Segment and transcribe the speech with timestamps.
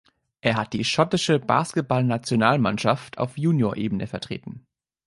[0.41, 4.65] Er hat die schottische Basketballnationalmannschaft auf Juniorenebene vertreten.